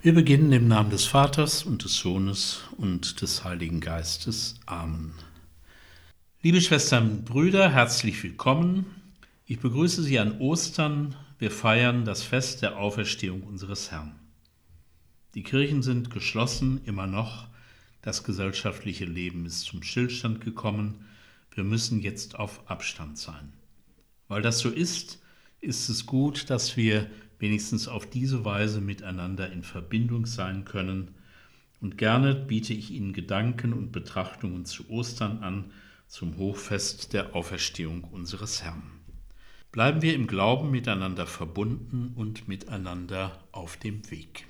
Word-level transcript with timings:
Wir 0.00 0.14
beginnen 0.14 0.52
im 0.52 0.68
Namen 0.68 0.90
des 0.90 1.06
Vaters 1.06 1.64
und 1.64 1.82
des 1.82 1.96
Sohnes 1.96 2.60
und 2.76 3.20
des 3.20 3.42
Heiligen 3.42 3.80
Geistes. 3.80 4.54
Amen. 4.64 5.12
Liebe 6.40 6.60
Schwestern 6.60 7.10
und 7.10 7.24
Brüder, 7.24 7.72
herzlich 7.72 8.22
willkommen. 8.22 8.86
Ich 9.44 9.58
begrüße 9.58 10.04
Sie 10.04 10.20
an 10.20 10.38
Ostern. 10.38 11.16
Wir 11.40 11.50
feiern 11.50 12.04
das 12.04 12.22
Fest 12.22 12.62
der 12.62 12.78
Auferstehung 12.78 13.42
unseres 13.42 13.90
Herrn. 13.90 14.14
Die 15.34 15.42
Kirchen 15.42 15.82
sind 15.82 16.12
geschlossen, 16.12 16.80
immer 16.84 17.08
noch. 17.08 17.48
Das 18.00 18.22
gesellschaftliche 18.22 19.04
Leben 19.04 19.46
ist 19.46 19.62
zum 19.62 19.82
Stillstand 19.82 20.40
gekommen. 20.40 21.06
Wir 21.50 21.64
müssen 21.64 22.02
jetzt 22.02 22.38
auf 22.38 22.70
Abstand 22.70 23.18
sein. 23.18 23.52
Weil 24.28 24.42
das 24.42 24.60
so 24.60 24.68
ist, 24.68 25.18
ist 25.60 25.88
es 25.88 26.06
gut, 26.06 26.50
dass 26.50 26.76
wir 26.76 27.10
wenigstens 27.38 27.88
auf 27.88 28.08
diese 28.08 28.44
Weise 28.44 28.80
miteinander 28.80 29.50
in 29.52 29.62
Verbindung 29.62 30.26
sein 30.26 30.64
können. 30.64 31.14
Und 31.80 31.98
gerne 31.98 32.34
biete 32.34 32.74
ich 32.74 32.90
Ihnen 32.90 33.12
Gedanken 33.12 33.72
und 33.72 33.92
Betrachtungen 33.92 34.64
zu 34.64 34.88
Ostern 34.90 35.38
an, 35.42 35.70
zum 36.08 36.38
Hochfest 36.38 37.12
der 37.12 37.36
Auferstehung 37.36 38.04
unseres 38.04 38.62
Herrn. 38.62 38.82
Bleiben 39.70 40.00
wir 40.00 40.14
im 40.14 40.26
Glauben 40.26 40.70
miteinander 40.70 41.26
verbunden 41.26 42.12
und 42.16 42.48
miteinander 42.48 43.38
auf 43.52 43.76
dem 43.76 44.10
Weg. 44.10 44.46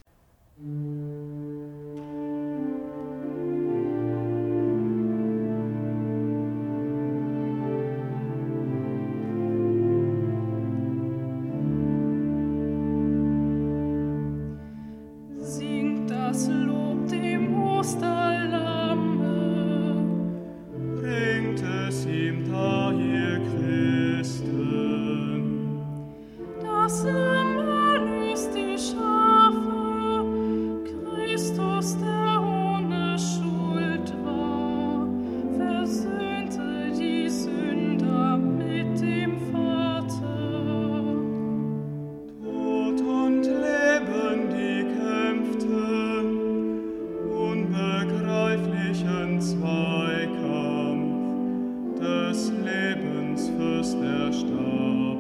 Christus, 53.79 54.01
der 54.01 54.33
starb, 54.33 55.19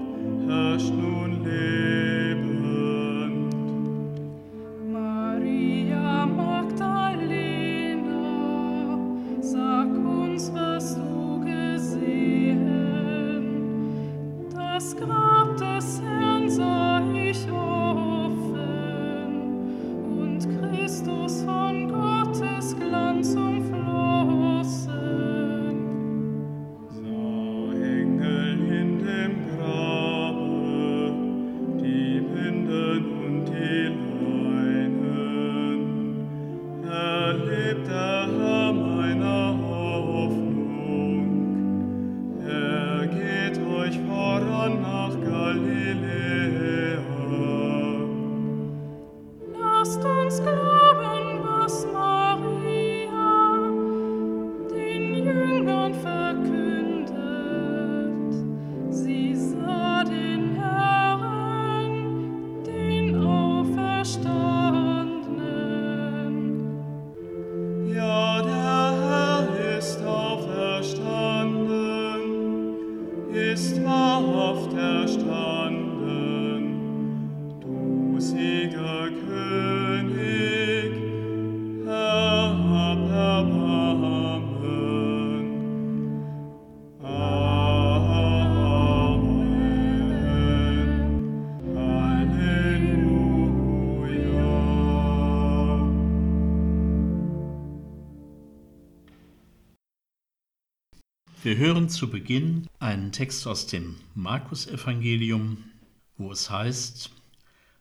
herrscht 0.48 0.92
nun 0.92 1.44
Leben. 1.44 1.77
Wir 101.48 101.56
hören 101.56 101.88
zu 101.88 102.10
Beginn 102.10 102.66
einen 102.78 103.10
Text 103.10 103.46
aus 103.46 103.66
dem 103.66 103.96
Markus-Evangelium, 104.14 105.64
wo 106.18 106.30
es 106.30 106.50
heißt: 106.50 107.10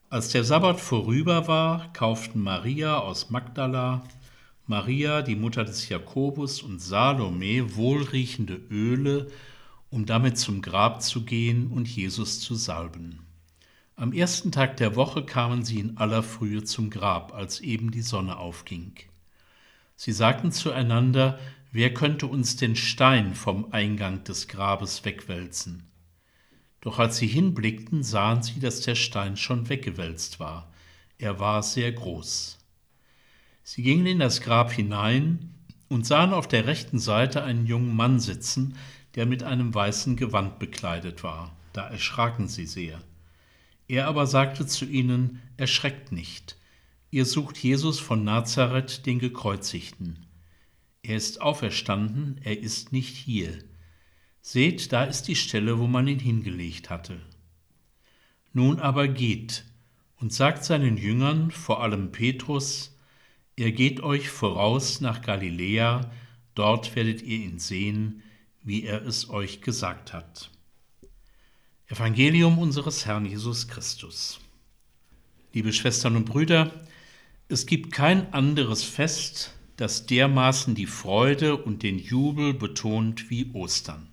Als 0.09 0.29
der 0.29 0.45
Sabbat 0.45 0.79
vorüber 0.79 1.49
war, 1.49 1.91
kauften 1.91 2.41
Maria 2.41 2.97
aus 2.99 3.29
Magdala, 3.29 4.05
Maria, 4.67 5.21
die 5.21 5.35
Mutter 5.35 5.65
des 5.65 5.89
Jakobus 5.89 6.61
und 6.61 6.81
Salome 6.81 7.75
wohlriechende 7.75 8.55
Öle, 8.71 9.27
um 9.89 10.05
damit 10.05 10.37
zum 10.37 10.61
Grab 10.61 11.01
zu 11.01 11.25
gehen 11.25 11.67
und 11.67 11.89
Jesus 11.89 12.39
zu 12.39 12.55
salben. 12.55 13.19
Am 13.97 14.13
ersten 14.13 14.53
Tag 14.53 14.77
der 14.77 14.95
Woche 14.95 15.25
kamen 15.25 15.65
sie 15.65 15.81
in 15.81 15.97
aller 15.97 16.23
Frühe 16.23 16.63
zum 16.63 16.89
Grab, 16.89 17.33
als 17.33 17.59
eben 17.59 17.91
die 17.91 18.01
Sonne 18.01 18.37
aufging. 18.37 18.93
Sie 19.97 20.13
sagten 20.13 20.53
zueinander, 20.53 21.37
Wer 21.77 21.93
könnte 21.93 22.25
uns 22.25 22.55
den 22.55 22.75
Stein 22.75 23.35
vom 23.35 23.71
Eingang 23.71 24.23
des 24.23 24.47
Grabes 24.47 25.05
wegwälzen? 25.05 25.83
Doch 26.81 26.97
als 26.97 27.17
sie 27.17 27.27
hinblickten, 27.27 28.01
sahen 28.01 28.41
sie, 28.41 28.59
dass 28.59 28.81
der 28.81 28.95
Stein 28.95 29.37
schon 29.37 29.69
weggewälzt 29.69 30.39
war. 30.39 30.73
Er 31.19 31.39
war 31.39 31.61
sehr 31.61 31.91
groß. 31.91 32.57
Sie 33.61 33.83
gingen 33.83 34.07
in 34.07 34.17
das 34.17 34.41
Grab 34.41 34.71
hinein 34.71 35.53
und 35.87 36.07
sahen 36.07 36.33
auf 36.33 36.47
der 36.47 36.65
rechten 36.65 36.97
Seite 36.97 37.43
einen 37.43 37.67
jungen 37.67 37.95
Mann 37.95 38.19
sitzen, 38.19 38.75
der 39.13 39.27
mit 39.27 39.43
einem 39.43 39.71
weißen 39.71 40.15
Gewand 40.15 40.57
bekleidet 40.57 41.23
war. 41.23 41.55
Da 41.73 41.87
erschraken 41.87 42.47
sie 42.47 42.65
sehr. 42.65 42.99
Er 43.87 44.07
aber 44.07 44.25
sagte 44.25 44.65
zu 44.65 44.85
ihnen, 44.85 45.43
Erschreckt 45.57 46.11
nicht, 46.11 46.57
ihr 47.11 47.25
sucht 47.25 47.55
Jesus 47.59 47.99
von 47.99 48.23
Nazareth, 48.23 49.05
den 49.05 49.19
Gekreuzigten. 49.19 50.26
Er 51.07 51.15
ist 51.15 51.39
auferstanden, 51.39 52.37
er 52.43 52.59
ist 52.59 52.91
nicht 52.91 53.15
hier. 53.15 53.63
Seht, 54.41 54.91
da 54.91 55.05
ist 55.05 55.29
die 55.29 55.37
Stelle, 55.37 55.79
wo 55.79 55.87
man 55.87 56.05
ihn 56.05 56.19
hingelegt 56.19 56.89
hatte. 56.89 57.21
Nun 58.51 58.81
aber 58.81 59.07
geht 59.07 59.63
und 60.17 60.33
sagt 60.33 60.65
seinen 60.65 60.97
Jüngern, 60.97 61.49
vor 61.49 61.81
allem 61.81 62.11
Petrus, 62.11 62.93
er 63.55 63.71
geht 63.71 64.01
euch 64.01 64.27
voraus 64.27 64.99
nach 64.99 65.21
Galiläa, 65.21 66.11
dort 66.55 66.93
werdet 66.97 67.21
ihr 67.21 67.37
ihn 67.37 67.59
sehen, 67.59 68.21
wie 68.61 68.83
er 68.83 69.05
es 69.05 69.29
euch 69.29 69.61
gesagt 69.61 70.11
hat. 70.11 70.51
Evangelium 71.87 72.59
unseres 72.59 73.05
Herrn 73.05 73.25
Jesus 73.25 73.69
Christus. 73.69 74.41
Liebe 75.53 75.71
Schwestern 75.71 76.17
und 76.17 76.25
Brüder, 76.25 76.73
es 77.47 77.65
gibt 77.65 77.93
kein 77.93 78.33
anderes 78.33 78.83
Fest, 78.83 79.56
das 79.77 80.07
dermaßen 80.07 80.75
die 80.75 80.87
Freude 80.87 81.55
und 81.55 81.83
den 81.83 81.99
Jubel 81.99 82.53
betont 82.53 83.29
wie 83.29 83.51
Ostern. 83.53 84.07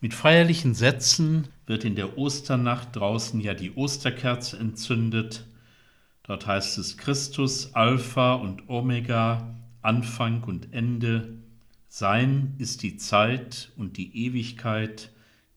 Mit 0.00 0.14
feierlichen 0.14 0.74
Sätzen 0.74 1.48
wird 1.66 1.84
in 1.84 1.94
der 1.94 2.18
Osternacht 2.18 2.94
draußen 2.94 3.40
ja 3.40 3.54
die 3.54 3.72
Osterkerze 3.72 4.58
entzündet. 4.58 5.46
Dort 6.24 6.46
heißt 6.46 6.76
es 6.78 6.98
Christus 6.98 7.74
Alpha 7.74 8.34
und 8.34 8.68
Omega, 8.68 9.56
Anfang 9.80 10.44
und 10.44 10.72
Ende. 10.74 11.38
Sein 11.88 12.54
ist 12.58 12.82
die 12.82 12.96
Zeit 12.96 13.72
und 13.76 13.96
die 13.96 14.26
Ewigkeit, 14.26 15.10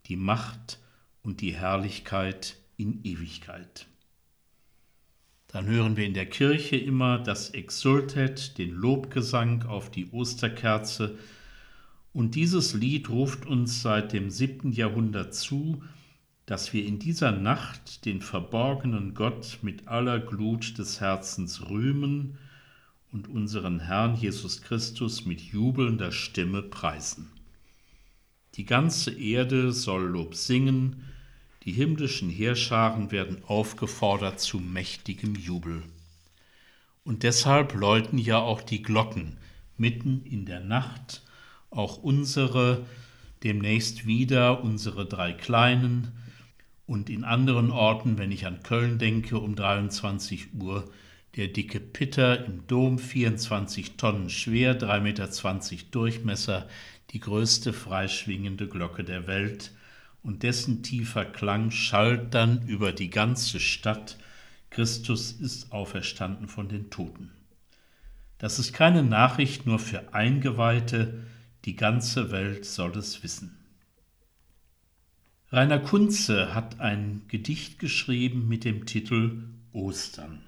die 0.06 0.16
Macht 0.16 0.80
und 1.24 1.42
die 1.42 1.56
Herrlichkeit 1.56 2.58
in 2.78 3.04
Ewigkeit. 3.04 3.88
Dann 5.56 5.68
hören 5.68 5.96
wir 5.96 6.06
in 6.06 6.14
der 6.14 6.26
Kirche 6.26 6.76
immer 6.76 7.18
das 7.18 7.52
Exultet, 7.52 8.58
den 8.58 8.72
Lobgesang 8.72 9.64
auf 9.64 9.90
die 9.90 10.12
Osterkerze. 10.12 11.18
Und 12.12 12.36
dieses 12.36 12.74
Lied 12.74 13.10
ruft 13.10 13.46
uns 13.46 13.82
seit 13.82 14.12
dem 14.12 14.30
siebten 14.30 14.74
Jahrhundert 14.74 15.34
zu, 15.34 15.82
dass 16.46 16.74
wir 16.74 16.86
in 16.86 17.00
dieser 17.00 17.32
Nacht 17.32 18.04
den 18.04 18.20
verborgenen 18.20 19.14
Gott 19.14 19.60
mit 19.62 19.88
aller 19.88 20.20
Glut 20.20 20.78
des 20.78 21.00
Herzens 21.00 21.70
rühmen 21.70 22.38
und 23.14 23.30
unseren 23.30 23.80
Herrn 23.80 24.16
Jesus 24.16 24.62
Christus 24.62 25.26
mit 25.26 25.40
jubelnder 25.40 26.12
Stimme 26.12 26.64
preisen. 26.64 27.32
Die 28.56 28.66
ganze 28.66 29.18
Erde 29.18 29.72
soll 29.72 30.04
Lob 30.04 30.36
singen, 30.36 31.06
die 31.66 31.72
himmlischen 31.72 32.30
Heerscharen 32.30 33.12
werden 33.12 33.44
aufgefordert 33.48 34.40
zu 34.40 34.60
mächtigem 34.60 35.36
Jubel. 35.36 35.82
Und 37.04 37.24
deshalb 37.24 37.74
läuten 37.74 38.18
ja 38.20 38.40
auch 38.40 38.62
die 38.62 38.84
Glocken 38.84 39.38
mitten 39.78 40.24
in 40.26 40.46
der 40.46 40.60
Nacht, 40.60 41.24
auch 41.72 41.98
unsere, 41.98 42.86
demnächst 43.44 44.06
wieder 44.06 44.64
unsere 44.64 45.06
drei 45.06 45.34
kleinen, 45.34 46.12
und 46.88 47.10
in 47.10 47.24
anderen 47.24 47.72
Orten, 47.72 48.20
wenn 48.20 48.32
ich 48.32 48.46
an 48.46 48.62
Köln 48.62 49.00
denke, 49.00 49.40
um 49.40 49.56
23 49.56 50.54
Uhr, 50.60 50.88
der 51.36 51.48
dicke 51.48 51.80
Pitter 51.80 52.46
im 52.46 52.68
Dom, 52.68 53.00
24 53.00 53.98
Tonnen 53.98 54.30
schwer, 54.30 54.80
3,20 54.80 55.02
Meter 55.02 55.28
Durchmesser, 55.90 56.70
die 57.10 57.20
größte 57.20 57.74
freischwingende 57.74 58.68
Glocke 58.68 59.04
der 59.04 59.26
Welt, 59.26 59.72
und 60.26 60.42
dessen 60.42 60.82
tiefer 60.82 61.24
Klang 61.24 61.70
schallt 61.70 62.34
dann 62.34 62.68
über 62.68 62.92
die 62.92 63.12
ganze 63.12 63.60
Stadt, 63.60 64.18
Christus 64.72 65.32
ist 65.32 65.72
auferstanden 65.72 66.48
von 66.48 66.68
den 66.68 66.90
Toten. 66.90 67.32
Das 68.40 68.58
ist 68.58 68.74
keine 68.74 69.04
Nachricht 69.04 69.68
nur 69.68 69.78
für 69.78 70.14
Eingeweihte, 70.14 71.24
die 71.64 71.76
ganze 71.76 72.32
Welt 72.32 72.66
soll 72.66 72.98
es 72.98 73.22
wissen. 73.22 73.58
Rainer 75.52 75.80
Kunze 75.80 76.56
hat 76.56 76.80
ein 76.80 77.22
Gedicht 77.28 77.78
geschrieben 77.78 78.48
mit 78.48 78.66
dem 78.66 78.88
Titel 78.88 79.44
Ostern. 79.74 80.42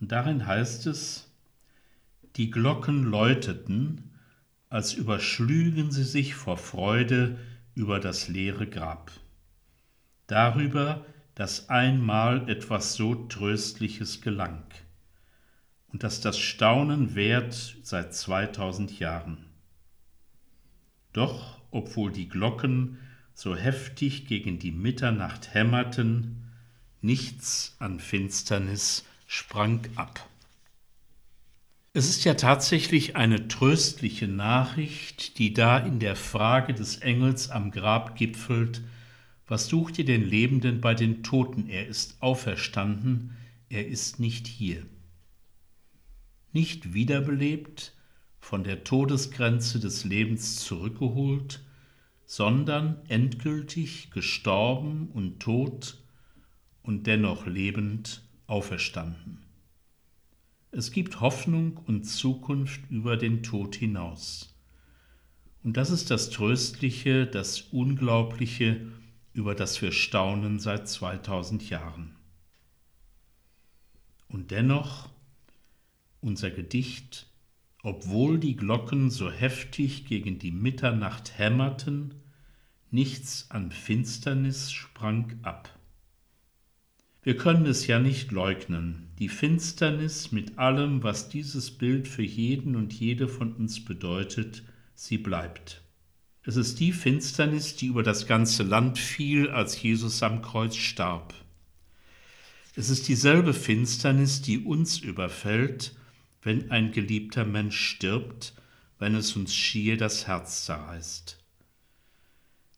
Und 0.00 0.10
darin 0.10 0.46
heißt 0.46 0.86
es, 0.86 1.30
die 2.36 2.50
Glocken 2.50 3.04
läuteten, 3.04 4.10
als 4.70 4.94
überschlügen 4.94 5.92
sie 5.92 6.04
sich 6.04 6.34
vor 6.34 6.56
Freude 6.56 7.38
über 7.74 8.00
das 8.00 8.28
leere 8.28 8.66
Grab. 8.66 9.10
Darüber, 10.26 11.04
dass 11.34 11.68
einmal 11.68 12.48
etwas 12.48 12.94
so 12.94 13.14
Tröstliches 13.14 14.20
gelang 14.20 14.64
und 15.92 16.02
dass 16.02 16.20
das 16.20 16.38
Staunen 16.38 17.14
währt 17.14 17.76
seit 17.82 18.14
2000 18.14 18.98
Jahren. 18.98 19.46
Doch, 21.12 21.60
obwohl 21.70 22.12
die 22.12 22.28
Glocken 22.28 22.98
so 23.34 23.56
heftig 23.56 24.26
gegen 24.26 24.58
die 24.58 24.72
Mitternacht 24.72 25.54
hämmerten, 25.54 26.50
nichts 27.00 27.76
an 27.78 28.00
Finsternis 28.00 29.04
sprang 29.26 29.80
ab. 29.96 30.28
Es 31.94 32.08
ist 32.08 32.24
ja 32.24 32.32
tatsächlich 32.32 33.16
eine 33.16 33.48
tröstliche 33.48 34.26
Nachricht, 34.26 35.38
die 35.38 35.52
da 35.52 35.76
in 35.76 35.98
der 35.98 36.16
Frage 36.16 36.72
des 36.72 36.96
Engels 36.96 37.50
am 37.50 37.70
Grab 37.70 38.16
gipfelt, 38.16 38.82
was 39.46 39.66
sucht 39.66 39.98
ihr 39.98 40.06
den 40.06 40.26
Lebenden 40.26 40.80
bei 40.80 40.94
den 40.94 41.22
Toten? 41.22 41.68
Er 41.68 41.86
ist 41.86 42.16
auferstanden, 42.22 43.36
er 43.68 43.86
ist 43.86 44.20
nicht 44.20 44.46
hier. 44.46 44.86
Nicht 46.54 46.94
wiederbelebt, 46.94 47.94
von 48.40 48.64
der 48.64 48.84
Todesgrenze 48.84 49.78
des 49.78 50.04
Lebens 50.04 50.60
zurückgeholt, 50.60 51.62
sondern 52.24 53.02
endgültig 53.08 54.10
gestorben 54.10 55.10
und 55.12 55.40
tot 55.40 55.98
und 56.82 57.06
dennoch 57.06 57.44
lebend 57.44 58.22
auferstanden. 58.46 59.51
Es 60.74 60.90
gibt 60.90 61.20
Hoffnung 61.20 61.76
und 61.86 62.04
Zukunft 62.04 62.80
über 62.88 63.18
den 63.18 63.42
Tod 63.42 63.76
hinaus. 63.76 64.58
Und 65.62 65.76
das 65.76 65.90
ist 65.90 66.10
das 66.10 66.30
Tröstliche, 66.30 67.26
das 67.26 67.60
Unglaubliche, 67.60 68.90
über 69.34 69.54
das 69.54 69.82
wir 69.82 69.92
staunen 69.92 70.58
seit 70.58 70.88
2000 70.88 71.68
Jahren. 71.68 72.16
Und 74.28 74.50
dennoch 74.50 75.10
unser 76.22 76.50
Gedicht, 76.50 77.26
obwohl 77.82 78.38
die 78.38 78.56
Glocken 78.56 79.10
so 79.10 79.30
heftig 79.30 80.06
gegen 80.06 80.38
die 80.38 80.52
Mitternacht 80.52 81.36
hämmerten, 81.36 82.14
nichts 82.90 83.50
an 83.50 83.72
Finsternis 83.72 84.72
sprang 84.72 85.38
ab. 85.42 85.68
Wir 87.24 87.36
können 87.36 87.66
es 87.66 87.86
ja 87.86 88.00
nicht 88.00 88.32
leugnen, 88.32 89.06
die 89.20 89.28
Finsternis 89.28 90.32
mit 90.32 90.58
allem, 90.58 91.04
was 91.04 91.28
dieses 91.28 91.70
Bild 91.70 92.08
für 92.08 92.24
jeden 92.24 92.74
und 92.74 92.92
jede 92.92 93.28
von 93.28 93.52
uns 93.52 93.84
bedeutet, 93.84 94.64
sie 94.96 95.18
bleibt. 95.18 95.82
Es 96.42 96.56
ist 96.56 96.80
die 96.80 96.90
Finsternis, 96.90 97.76
die 97.76 97.86
über 97.86 98.02
das 98.02 98.26
ganze 98.26 98.64
Land 98.64 98.98
fiel, 98.98 99.50
als 99.50 99.80
Jesus 99.80 100.20
am 100.24 100.42
Kreuz 100.42 100.74
starb. 100.74 101.32
Es 102.74 102.90
ist 102.90 103.06
dieselbe 103.06 103.54
Finsternis, 103.54 104.42
die 104.42 104.58
uns 104.58 104.98
überfällt, 104.98 105.94
wenn 106.42 106.72
ein 106.72 106.90
geliebter 106.90 107.44
Mensch 107.44 107.78
stirbt, 107.78 108.52
wenn 108.98 109.14
es 109.14 109.36
uns 109.36 109.54
schier 109.54 109.96
das 109.96 110.26
Herz 110.26 110.64
zerreißt. 110.64 111.38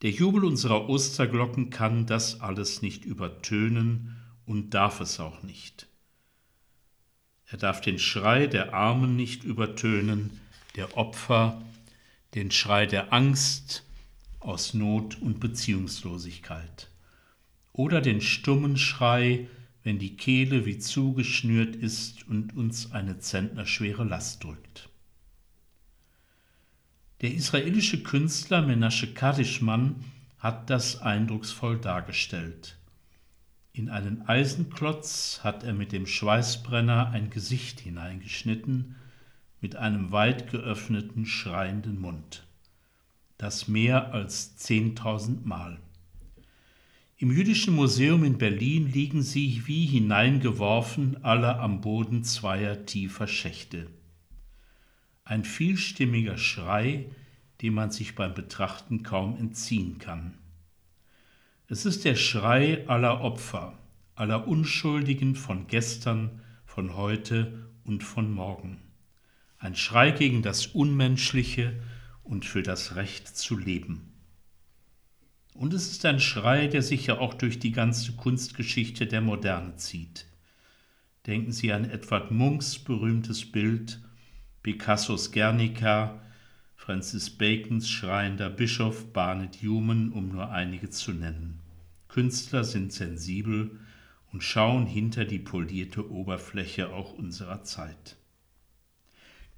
Der 0.02 0.10
Jubel 0.10 0.44
unserer 0.44 0.90
Osterglocken 0.90 1.70
kann 1.70 2.04
das 2.04 2.42
alles 2.42 2.82
nicht 2.82 3.06
übertönen 3.06 4.20
und 4.46 4.70
darf 4.70 5.00
es 5.00 5.20
auch 5.20 5.42
nicht. 5.42 5.86
Er 7.46 7.58
darf 7.58 7.80
den 7.80 7.98
Schrei 7.98 8.46
der 8.46 8.74
Armen 8.74 9.16
nicht 9.16 9.44
übertönen, 9.44 10.40
der 10.76 10.96
Opfer, 10.96 11.62
den 12.34 12.50
Schrei 12.50 12.86
der 12.86 13.12
Angst 13.12 13.84
aus 14.40 14.74
Not 14.74 15.20
und 15.20 15.40
Beziehungslosigkeit. 15.40 16.88
Oder 17.72 18.00
den 18.00 18.20
stummen 18.20 18.76
Schrei, 18.76 19.48
wenn 19.82 19.98
die 19.98 20.16
Kehle 20.16 20.66
wie 20.66 20.78
zugeschnürt 20.78 21.76
ist 21.76 22.26
und 22.26 22.56
uns 22.56 22.92
eine 22.92 23.18
zentnerschwere 23.18 24.04
Last 24.04 24.42
drückt. 24.42 24.88
Der 27.20 27.32
israelische 27.32 28.02
Künstler 28.02 28.62
Menashe 28.62 29.12
Kadishman 29.12 30.04
hat 30.38 30.68
das 30.70 31.00
eindrucksvoll 31.00 31.78
dargestellt. 31.78 32.76
In 33.76 33.88
einen 33.88 34.28
Eisenklotz 34.28 35.40
hat 35.42 35.64
er 35.64 35.72
mit 35.72 35.90
dem 35.90 36.06
Schweißbrenner 36.06 37.10
ein 37.10 37.28
Gesicht 37.28 37.80
hineingeschnitten, 37.80 38.94
mit 39.60 39.74
einem 39.74 40.12
weit 40.12 40.48
geöffneten, 40.48 41.26
schreienden 41.26 42.00
Mund. 42.00 42.46
Das 43.36 43.66
mehr 43.66 44.14
als 44.14 44.56
zehntausend 44.56 45.44
Mal. 45.44 45.80
Im 47.16 47.32
Jüdischen 47.32 47.74
Museum 47.74 48.22
in 48.22 48.38
Berlin 48.38 48.92
liegen 48.92 49.22
sie 49.22 49.62
wie 49.66 49.86
hineingeworfen, 49.86 51.24
alle 51.24 51.58
am 51.58 51.80
Boden 51.80 52.22
zweier 52.22 52.86
tiefer 52.86 53.26
Schächte. 53.26 53.88
Ein 55.24 55.42
vielstimmiger 55.42 56.38
Schrei, 56.38 57.06
dem 57.60 57.74
man 57.74 57.90
sich 57.90 58.14
beim 58.14 58.34
Betrachten 58.34 59.02
kaum 59.02 59.36
entziehen 59.36 59.98
kann. 59.98 60.38
Es 61.74 61.84
ist 61.84 62.04
der 62.04 62.14
Schrei 62.14 62.86
aller 62.86 63.20
Opfer, 63.22 63.76
aller 64.14 64.46
Unschuldigen 64.46 65.34
von 65.34 65.66
gestern, 65.66 66.40
von 66.64 66.94
heute 66.94 67.68
und 67.82 68.04
von 68.04 68.32
morgen. 68.32 68.80
Ein 69.58 69.74
Schrei 69.74 70.12
gegen 70.12 70.40
das 70.40 70.68
Unmenschliche 70.68 71.82
und 72.22 72.44
für 72.44 72.62
das 72.62 72.94
Recht 72.94 73.26
zu 73.26 73.58
leben. 73.58 74.12
Und 75.52 75.74
es 75.74 75.90
ist 75.90 76.04
ein 76.04 76.20
Schrei, 76.20 76.68
der 76.68 76.80
sich 76.80 77.08
ja 77.08 77.18
auch 77.18 77.34
durch 77.34 77.58
die 77.58 77.72
ganze 77.72 78.12
Kunstgeschichte 78.12 79.08
der 79.08 79.20
Moderne 79.20 79.74
zieht. 79.74 80.26
Denken 81.26 81.50
Sie 81.50 81.72
an 81.72 81.90
Edward 81.90 82.30
Munks 82.30 82.78
berühmtes 82.78 83.50
Bild, 83.50 84.00
Picassos 84.62 85.32
Guernica, 85.32 86.22
Francis 86.76 87.30
Bacons 87.30 87.90
schreiender 87.90 88.48
Bischof 88.48 89.12
Barnett 89.12 89.56
Human, 89.60 90.12
um 90.12 90.28
nur 90.28 90.52
einige 90.52 90.88
zu 90.88 91.10
nennen. 91.10 91.63
Künstler 92.14 92.62
sind 92.62 92.92
sensibel 92.92 93.72
und 94.32 94.44
schauen 94.44 94.86
hinter 94.86 95.24
die 95.24 95.40
polierte 95.40 96.08
Oberfläche 96.12 96.90
auch 96.90 97.12
unserer 97.12 97.64
Zeit. 97.64 98.14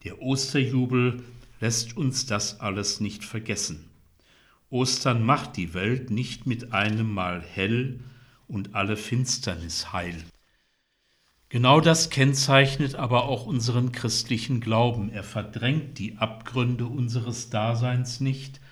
Der 0.05 0.23
Osterjubel 0.23 1.23
lässt 1.61 1.99
uns 1.99 2.25
das 2.25 2.61
alles 2.61 2.99
nicht 2.99 3.27
vergessen. 3.27 3.91
Ostern 4.71 5.23
macht 5.23 5.59
die 5.59 5.75
Welt 5.75 6.11
nicht 6.11 6.47
mit 6.47 6.73
einem 6.73 7.13
Mal 7.13 7.43
hell 7.43 8.01
und 8.49 8.75
alle 8.75 8.97
Finsternis 8.97 9.93
heil. 9.93 10.17
Genau 11.51 11.83
das 11.83 12.09
kennzeichnet 12.09 12.95
aber 12.95 13.25
auch 13.25 13.45
unseren 13.45 13.93
christlichen 13.93 14.63
Glauben. 14.63 15.11
Er 15.11 15.25
verdrängt 15.25 15.99
die 15.99 16.17
Abgründe 16.17 16.87
unseres 16.87 17.51
Daseins 17.51 18.21
nicht, 18.21 18.63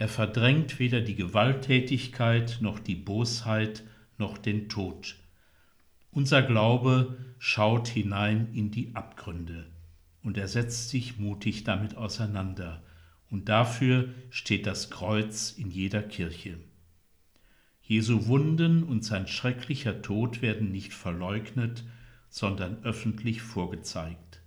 er 0.00 0.08
verdrängt 0.08 0.78
weder 0.78 1.02
die 1.02 1.14
Gewalttätigkeit 1.14 2.56
noch 2.62 2.78
die 2.78 2.94
Bosheit 2.94 3.84
noch 4.16 4.38
den 4.38 4.70
Tod. 4.70 5.16
Unser 6.10 6.40
Glaube 6.40 7.18
schaut 7.38 7.86
hinein 7.86 8.48
in 8.54 8.70
die 8.70 8.94
Abgründe 8.94 9.66
und 10.22 10.38
er 10.38 10.48
setzt 10.48 10.88
sich 10.88 11.18
mutig 11.18 11.64
damit 11.64 11.98
auseinander, 11.98 12.82
und 13.28 13.50
dafür 13.50 14.08
steht 14.30 14.66
das 14.66 14.88
Kreuz 14.88 15.52
in 15.52 15.70
jeder 15.70 16.02
Kirche. 16.02 16.58
Jesu 17.82 18.26
Wunden 18.26 18.84
und 18.84 19.04
sein 19.04 19.26
schrecklicher 19.26 20.00
Tod 20.00 20.40
werden 20.40 20.72
nicht 20.72 20.94
verleugnet, 20.94 21.84
sondern 22.30 22.82
öffentlich 22.84 23.42
vorgezeigt. 23.42 24.40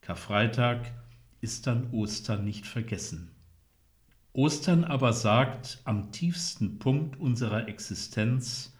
Karfreitag 0.00 0.90
ist 1.42 1.66
dann 1.66 1.90
Ostern 1.90 2.46
nicht 2.46 2.66
vergessen. 2.66 3.32
Ostern 4.38 4.84
aber 4.84 5.14
sagt 5.14 5.80
am 5.82 6.12
tiefsten 6.12 6.78
Punkt 6.78 7.18
unserer 7.18 7.66
Existenz, 7.66 8.72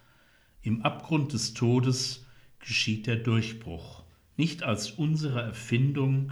im 0.63 0.83
Abgrund 0.83 1.33
des 1.33 1.53
Todes 1.53 2.25
geschieht 2.61 3.09
der 3.09 3.17
Durchbruch, 3.17 4.05
nicht 4.37 4.63
als 4.63 4.93
unsere 4.93 5.43
Erfindung, 5.43 6.31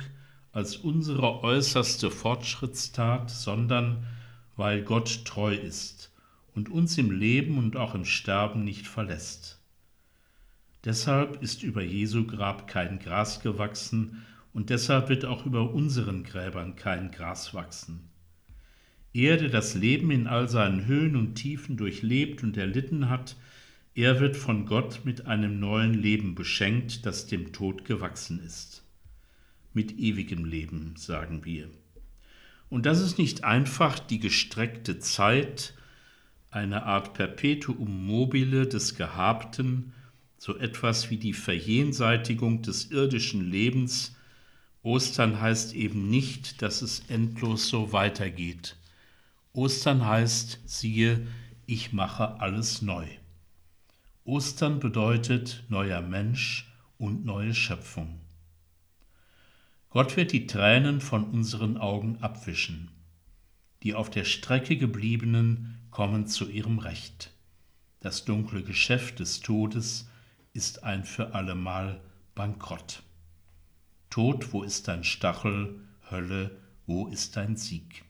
als 0.53 0.77
unsere 0.77 1.43
äußerste 1.43 2.13
Fortschrittstat, 2.13 3.29
sondern 3.29 4.07
weil 4.55 4.85
Gott 4.85 5.25
treu 5.25 5.57
ist 5.57 6.13
und 6.55 6.69
uns 6.69 6.97
im 6.97 7.11
Leben 7.11 7.59
und 7.59 7.77
auch 7.77 7.97
im 7.97 8.05
Sterben 8.05 8.63
nicht 8.63 8.87
verlässt. 8.87 9.61
Deshalb 10.85 11.43
ist 11.43 11.65
über 11.65 11.83
Jesu 11.83 12.29
Grab 12.29 12.69
kein 12.69 13.01
Gras 13.01 13.41
gewachsen 13.41 14.25
und 14.53 14.71
deshalb 14.71 15.09
wird 15.09 15.25
auch 15.25 15.45
über 15.47 15.73
unseren 15.73 16.23
Gräbern 16.23 16.77
kein 16.77 17.11
Gras 17.11 17.55
wachsen. 17.55 18.09
Er, 19.17 19.39
der 19.39 19.49
das 19.49 19.75
Leben 19.75 20.11
in 20.11 20.27
all 20.27 20.47
seinen 20.47 20.85
Höhen 20.85 21.17
und 21.17 21.37
Tiefen 21.37 21.79
durchlebt 21.79 22.43
und 22.43 22.59
erlitten 22.59 23.09
hat, 23.09 23.35
er 23.95 24.21
wird 24.21 24.37
von 24.37 24.67
Gott 24.67 25.07
mit 25.07 25.25
einem 25.25 25.59
neuen 25.59 25.95
Leben 25.95 26.35
beschenkt, 26.35 27.07
das 27.07 27.27
dem 27.27 27.51
Tod 27.55 27.87
gewachsen 27.87 28.45
ist. 28.45 28.83
Mit 29.73 29.99
ewigem 29.99 30.45
Leben, 30.45 30.97
sagen 30.99 31.47
wir. 31.47 31.71
Und 32.69 32.85
das 32.85 33.01
ist 33.01 33.17
nicht 33.17 33.43
einfach 33.43 33.99
die 33.99 34.19
gestreckte 34.19 34.99
Zeit, 34.99 35.73
eine 36.51 36.83
Art 36.83 37.15
Perpetuum 37.15 38.07
mobile 38.07 38.67
des 38.67 38.97
Gehabten, 38.97 39.95
so 40.37 40.59
etwas 40.59 41.09
wie 41.09 41.17
die 41.17 41.33
Verjenseitigung 41.33 42.61
des 42.61 42.91
irdischen 42.91 43.51
Lebens. 43.51 44.15
Ostern 44.83 45.41
heißt 45.41 45.75
eben 45.75 46.11
nicht, 46.11 46.61
dass 46.61 46.83
es 46.83 47.01
endlos 47.09 47.71
so 47.71 47.95
weitergeht. 47.95 48.77
Ostern 49.57 50.05
heißt, 50.05 50.61
siehe, 50.67 51.27
ich 51.65 51.95
mache 51.95 52.41
alles 52.41 52.83
neu. 52.83 53.07
Ostern 54.25 54.81
bedeutet 54.81 55.65
neuer 55.71 56.03
Mensch 56.03 56.71
und 56.99 57.25
neue 57.25 57.55
Schöpfung. 57.55 58.21
Gott 59.89 60.15
wird 60.19 60.33
die 60.33 60.47
Tränen 60.47 61.01
von 61.01 61.25
unseren 61.25 61.79
Augen 61.79 62.19
abwischen. 62.21 62.91
Die 63.83 63.95
auf 63.95 64.11
der 64.11 64.25
Strecke 64.25 64.77
gebliebenen 64.77 65.79
kommen 65.91 66.27
zu 66.27 66.51
ihrem 66.51 66.79
Recht. 66.79 67.31
Das 68.01 68.27
dunkle 68.27 68.63
Geschäft 68.63 69.21
des 69.21 69.41
Todes 69.41 70.11
ist 70.53 70.85
ein 70.85 71.03
für 71.05 71.35
allemal 71.35 72.03
bankrott. 72.35 73.03
Tod, 74.11 74.53
wo 74.53 74.63
ist 74.63 74.87
dein 74.87 75.03
Stachel? 75.03 75.81
Hölle, 76.11 76.61
wo 76.85 77.07
ist 77.07 77.37
dein 77.37 77.57
Sieg? 77.57 78.06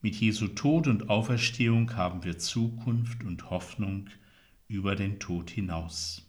Mit 0.00 0.14
Jesu 0.14 0.48
Tod 0.48 0.86
und 0.86 1.10
Auferstehung 1.10 1.96
haben 1.96 2.22
wir 2.22 2.38
Zukunft 2.38 3.24
und 3.24 3.50
Hoffnung 3.50 4.08
über 4.68 4.94
den 4.94 5.18
Tod 5.18 5.50
hinaus. 5.50 6.24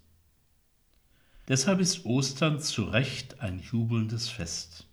Deshalb 1.48 1.80
ist 1.80 2.06
Ostern 2.06 2.60
zu 2.60 2.84
Recht 2.84 3.42
ein 3.42 3.60
jubelndes 3.60 4.28
Fest. 4.30 4.88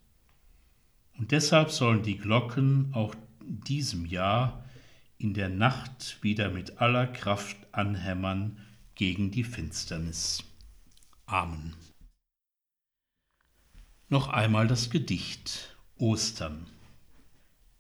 Und 1.17 1.31
deshalb 1.31 1.71
sollen 1.71 2.03
die 2.03 2.19
Glocken 2.19 2.93
auch 2.93 3.15
diesem 3.41 4.05
Jahr 4.05 4.65
in 5.17 5.33
der 5.33 5.49
Nacht 5.49 6.19
wieder 6.23 6.51
mit 6.51 6.79
aller 6.79 7.07
Kraft 7.07 7.57
anhämmern 7.73 8.59
gegen 8.95 9.31
die 9.31 9.45
Finsternis. 9.45 10.45
Amen. 11.25 11.75
Noch 14.09 14.29
einmal 14.29 14.67
das 14.67 14.91
Gedicht 14.91 15.77
Ostern. 15.97 16.67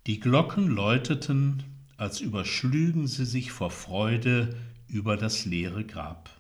Die 0.06 0.20
Glocken 0.20 0.68
läuteten, 0.68 1.64
als 1.96 2.20
überschlügen 2.20 3.08
sie 3.08 3.24
sich 3.24 3.50
vor 3.50 3.72
Freude 3.72 4.56
über 4.86 5.16
das 5.16 5.46
leere 5.46 5.84
Grab. 5.84 6.30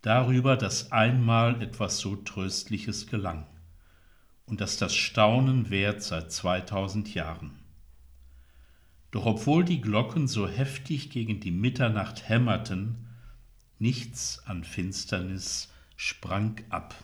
Darüber, 0.00 0.56
dass 0.56 0.90
einmal 0.90 1.60
etwas 1.60 1.98
so 1.98 2.16
Tröstliches 2.16 3.08
gelang 3.08 3.46
und 4.46 4.62
dass 4.62 4.78
das 4.78 4.94
Staunen 4.94 5.68
währt 5.68 6.02
seit 6.02 6.32
2000 6.32 7.12
Jahren. 7.12 7.58
Doch 9.10 9.26
obwohl 9.26 9.62
die 9.62 9.82
Glocken 9.82 10.26
so 10.26 10.48
heftig 10.48 11.10
gegen 11.10 11.40
die 11.40 11.50
Mitternacht 11.50 12.26
hämmerten, 12.26 13.06
nichts 13.78 14.42
an 14.46 14.64
Finsternis 14.64 15.70
sprang 15.96 16.56
ab. 16.70 16.94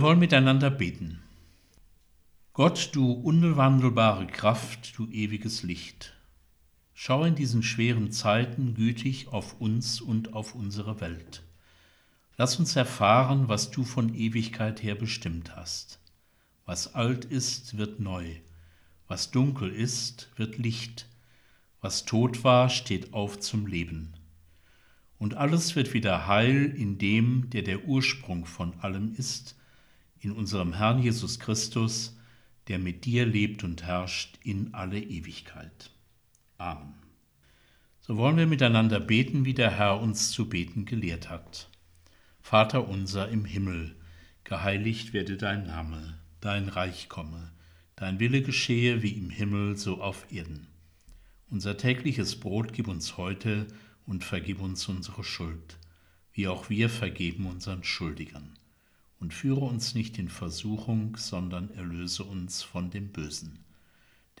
Wir 0.00 0.06
wollen 0.06 0.18
miteinander 0.18 0.70
beten. 0.70 1.20
Gott, 2.54 2.88
du 2.94 3.12
unwandelbare 3.12 4.26
Kraft, 4.26 4.96
du 4.96 5.06
ewiges 5.10 5.62
Licht, 5.62 6.14
schau 6.94 7.24
in 7.24 7.34
diesen 7.34 7.62
schweren 7.62 8.10
Zeiten 8.10 8.72
gütig 8.72 9.28
auf 9.28 9.60
uns 9.60 10.00
und 10.00 10.32
auf 10.32 10.54
unsere 10.54 11.02
Welt. 11.02 11.42
Lass 12.38 12.58
uns 12.58 12.76
erfahren, 12.76 13.48
was 13.48 13.70
du 13.70 13.84
von 13.84 14.14
Ewigkeit 14.14 14.82
her 14.82 14.94
bestimmt 14.94 15.54
hast. 15.54 16.00
Was 16.64 16.94
alt 16.94 17.26
ist, 17.26 17.76
wird 17.76 18.00
neu. 18.00 18.36
Was 19.06 19.30
dunkel 19.30 19.68
ist, 19.68 20.30
wird 20.36 20.56
Licht. 20.56 21.08
Was 21.82 22.06
tot 22.06 22.42
war, 22.42 22.70
steht 22.70 23.12
auf 23.12 23.38
zum 23.38 23.66
Leben. 23.66 24.14
Und 25.18 25.34
alles 25.34 25.76
wird 25.76 25.92
wieder 25.92 26.26
heil 26.26 26.72
in 26.74 26.96
dem, 26.96 27.50
der 27.50 27.60
der 27.60 27.84
Ursprung 27.84 28.46
von 28.46 28.72
allem 28.80 29.14
ist, 29.14 29.56
in 30.20 30.32
unserem 30.32 30.74
Herrn 30.74 31.02
Jesus 31.02 31.38
Christus, 31.38 32.16
der 32.68 32.78
mit 32.78 33.04
dir 33.04 33.26
lebt 33.26 33.64
und 33.64 33.82
herrscht 33.82 34.38
in 34.44 34.74
alle 34.74 35.00
Ewigkeit. 35.00 35.90
Amen. 36.58 36.94
So 38.00 38.16
wollen 38.16 38.36
wir 38.36 38.46
miteinander 38.46 39.00
beten, 39.00 39.44
wie 39.44 39.54
der 39.54 39.70
Herr 39.70 40.00
uns 40.00 40.30
zu 40.30 40.48
beten 40.48 40.84
gelehrt 40.84 41.30
hat. 41.30 41.70
Vater 42.40 42.88
unser 42.88 43.28
im 43.28 43.44
Himmel, 43.44 43.96
geheiligt 44.44 45.12
werde 45.12 45.36
dein 45.36 45.66
Name, 45.66 46.18
dein 46.40 46.68
Reich 46.68 47.08
komme, 47.08 47.52
dein 47.96 48.20
Wille 48.20 48.42
geschehe 48.42 49.02
wie 49.02 49.12
im 49.12 49.30
Himmel 49.30 49.76
so 49.76 50.02
auf 50.02 50.30
Erden. 50.30 50.66
Unser 51.48 51.76
tägliches 51.76 52.38
Brot 52.38 52.72
gib 52.72 52.88
uns 52.88 53.16
heute 53.16 53.66
und 54.06 54.24
vergib 54.24 54.60
uns 54.60 54.86
unsere 54.88 55.24
Schuld, 55.24 55.78
wie 56.32 56.46
auch 56.46 56.68
wir 56.68 56.88
vergeben 56.88 57.46
unseren 57.46 57.84
Schuldigern 57.84 58.59
und 59.20 59.34
führe 59.34 59.60
uns 59.60 59.94
nicht 59.94 60.18
in 60.18 60.28
Versuchung, 60.28 61.16
sondern 61.16 61.70
erlöse 61.74 62.24
uns 62.24 62.62
von 62.62 62.90
dem 62.90 63.12
Bösen. 63.12 63.64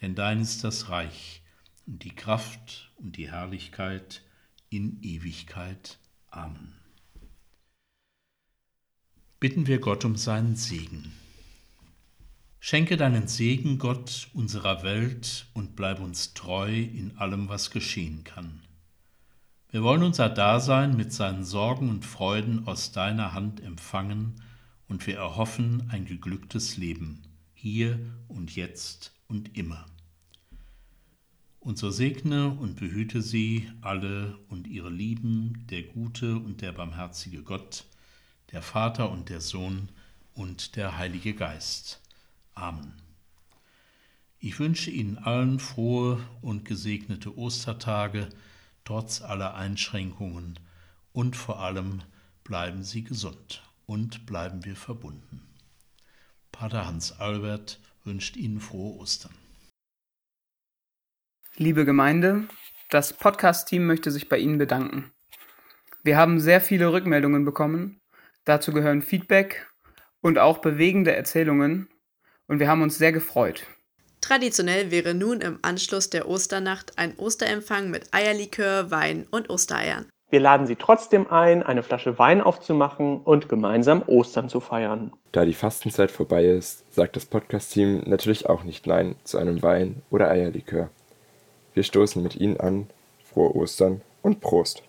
Denn 0.00 0.14
dein 0.14 0.40
ist 0.40 0.64
das 0.64 0.88
Reich 0.88 1.42
und 1.86 2.02
die 2.02 2.14
Kraft 2.14 2.90
und 2.96 3.16
die 3.16 3.30
Herrlichkeit 3.30 4.22
in 4.70 5.00
Ewigkeit. 5.02 5.98
Amen. 6.30 6.74
Bitten 9.38 9.66
wir 9.66 9.80
Gott 9.80 10.04
um 10.04 10.16
seinen 10.16 10.56
Segen. 10.56 11.12
Schenke 12.58 12.96
deinen 12.96 13.26
Segen, 13.26 13.78
Gott, 13.78 14.28
unserer 14.34 14.82
Welt 14.82 15.46
und 15.54 15.76
bleib 15.76 16.00
uns 16.00 16.34
treu 16.34 16.70
in 16.70 17.16
allem, 17.16 17.48
was 17.48 17.70
geschehen 17.70 18.22
kann. 18.22 18.62
Wir 19.70 19.82
wollen 19.82 20.02
unser 20.02 20.28
Dasein 20.28 20.96
mit 20.96 21.12
seinen 21.12 21.44
Sorgen 21.44 21.88
und 21.88 22.04
Freuden 22.04 22.66
aus 22.66 22.92
deiner 22.92 23.32
Hand 23.32 23.60
empfangen 23.60 24.42
und 24.90 25.06
wir 25.06 25.16
erhoffen 25.16 25.88
ein 25.90 26.04
geglücktes 26.04 26.76
Leben, 26.76 27.22
hier 27.54 28.00
und 28.26 28.56
jetzt 28.56 29.12
und 29.28 29.56
immer. 29.56 29.86
Und 31.60 31.78
so 31.78 31.90
segne 31.90 32.50
und 32.50 32.74
behüte 32.74 33.22
sie 33.22 33.70
alle 33.82 34.36
und 34.48 34.66
ihre 34.66 34.90
Lieben, 34.90 35.64
der 35.70 35.84
gute 35.84 36.34
und 36.34 36.60
der 36.60 36.72
barmherzige 36.72 37.42
Gott, 37.42 37.84
der 38.50 38.62
Vater 38.62 39.12
und 39.12 39.28
der 39.28 39.40
Sohn 39.40 39.90
und 40.34 40.74
der 40.74 40.98
Heilige 40.98 41.34
Geist. 41.34 42.00
Amen. 42.54 42.94
Ich 44.40 44.58
wünsche 44.58 44.90
Ihnen 44.90 45.18
allen 45.18 45.60
frohe 45.60 46.18
und 46.42 46.64
gesegnete 46.64 47.38
Ostertage, 47.38 48.28
trotz 48.84 49.22
aller 49.22 49.54
Einschränkungen, 49.54 50.58
und 51.12 51.36
vor 51.36 51.60
allem 51.60 52.02
bleiben 52.42 52.82
Sie 52.82 53.04
gesund 53.04 53.62
und 53.90 54.24
bleiben 54.24 54.64
wir 54.64 54.76
verbunden. 54.76 55.42
Pater 56.52 56.86
Hans 56.86 57.18
Albert 57.18 57.80
wünscht 58.04 58.36
Ihnen 58.36 58.60
frohe 58.60 58.96
Ostern. 59.00 59.34
Liebe 61.56 61.84
Gemeinde, 61.84 62.46
das 62.90 63.12
Podcast-Team 63.12 63.84
möchte 63.88 64.12
sich 64.12 64.28
bei 64.28 64.38
Ihnen 64.38 64.58
bedanken. 64.58 65.10
Wir 66.04 66.16
haben 66.16 66.38
sehr 66.38 66.60
viele 66.60 66.92
Rückmeldungen 66.92 67.44
bekommen. 67.44 68.00
Dazu 68.44 68.72
gehören 68.72 69.02
Feedback 69.02 69.68
und 70.20 70.38
auch 70.38 70.58
bewegende 70.58 71.16
Erzählungen. 71.16 71.88
Und 72.46 72.60
wir 72.60 72.68
haben 72.68 72.82
uns 72.82 72.96
sehr 72.96 73.10
gefreut. 73.10 73.66
Traditionell 74.20 74.92
wäre 74.92 75.14
nun 75.14 75.40
im 75.40 75.58
Anschluss 75.62 76.10
der 76.10 76.28
Osternacht 76.28 76.96
ein 76.96 77.16
Osterempfang 77.16 77.90
mit 77.90 78.14
Eierlikör, 78.14 78.92
Wein 78.92 79.26
und 79.32 79.50
Ostereiern. 79.50 80.08
Wir 80.30 80.38
laden 80.38 80.66
Sie 80.68 80.76
trotzdem 80.76 81.30
ein, 81.30 81.64
eine 81.64 81.82
Flasche 81.82 82.18
Wein 82.18 82.40
aufzumachen 82.40 83.20
und 83.22 83.48
gemeinsam 83.48 84.02
Ostern 84.06 84.48
zu 84.48 84.60
feiern. 84.60 85.12
Da 85.32 85.44
die 85.44 85.54
Fastenzeit 85.54 86.12
vorbei 86.12 86.44
ist, 86.44 86.94
sagt 86.94 87.16
das 87.16 87.26
Podcast-Team 87.26 88.04
natürlich 88.06 88.48
auch 88.48 88.62
nicht 88.62 88.86
Nein 88.86 89.16
zu 89.24 89.38
einem 89.38 89.60
Wein 89.62 90.02
oder 90.08 90.30
Eierlikör. 90.30 90.88
Wir 91.74 91.82
stoßen 91.82 92.22
mit 92.22 92.36
Ihnen 92.36 92.60
an. 92.60 92.88
Frohe 93.24 93.54
Ostern 93.54 94.02
und 94.22 94.40
Prost! 94.40 94.82